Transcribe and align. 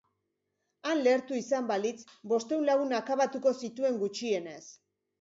Han 0.91 1.03
lehertu 1.07 1.37
izan 1.41 1.69
balitz, 1.73 2.01
bostehun 2.33 2.69
lagun 2.73 2.99
akabatuko 3.03 3.57
zituen 3.63 4.05
gutxienez. 4.07 4.61